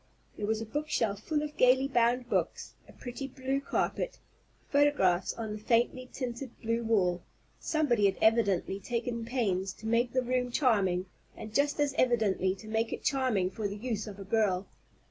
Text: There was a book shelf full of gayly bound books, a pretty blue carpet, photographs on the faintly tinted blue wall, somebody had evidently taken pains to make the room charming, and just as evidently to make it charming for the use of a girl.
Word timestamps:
There 0.35 0.47
was 0.47 0.61
a 0.61 0.65
book 0.65 0.89
shelf 0.89 1.19
full 1.21 1.43
of 1.43 1.57
gayly 1.57 1.87
bound 1.87 2.27
books, 2.27 2.73
a 2.89 2.91
pretty 2.91 3.27
blue 3.27 3.61
carpet, 3.61 4.17
photographs 4.71 5.31
on 5.35 5.51
the 5.51 5.59
faintly 5.59 6.09
tinted 6.11 6.59
blue 6.59 6.83
wall, 6.83 7.21
somebody 7.59 8.05
had 8.07 8.17
evidently 8.19 8.79
taken 8.79 9.25
pains 9.25 9.73
to 9.73 9.85
make 9.85 10.11
the 10.13 10.23
room 10.23 10.49
charming, 10.49 11.05
and 11.37 11.53
just 11.53 11.79
as 11.79 11.93
evidently 11.99 12.55
to 12.55 12.67
make 12.67 12.91
it 12.91 13.03
charming 13.03 13.51
for 13.51 13.67
the 13.67 13.77
use 13.77 14.07
of 14.07 14.17
a 14.19 14.23
girl. 14.23 14.65